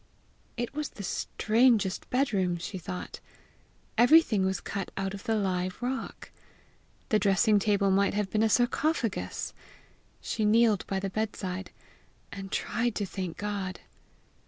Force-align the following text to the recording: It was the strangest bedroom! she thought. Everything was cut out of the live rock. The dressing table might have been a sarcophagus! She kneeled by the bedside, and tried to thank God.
It 0.57 0.73
was 0.73 0.89
the 0.89 1.03
strangest 1.03 2.09
bedroom! 2.09 2.57
she 2.57 2.79
thought. 2.79 3.19
Everything 3.99 4.43
was 4.43 4.59
cut 4.59 4.89
out 4.97 5.13
of 5.13 5.25
the 5.25 5.35
live 5.35 5.79
rock. 5.79 6.31
The 7.09 7.19
dressing 7.19 7.59
table 7.59 7.91
might 7.91 8.15
have 8.15 8.31
been 8.31 8.41
a 8.41 8.49
sarcophagus! 8.49 9.53
She 10.19 10.43
kneeled 10.43 10.87
by 10.87 10.99
the 10.99 11.11
bedside, 11.11 11.69
and 12.31 12.51
tried 12.51 12.95
to 12.95 13.05
thank 13.05 13.37
God. 13.37 13.79